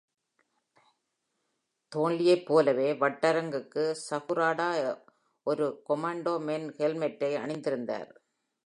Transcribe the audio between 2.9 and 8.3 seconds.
வட்டரங்கிற்கு சகுராடா ஒரு கெண்டோ மென் ஹெல்மெட்டை அணிந்திருந்தார்.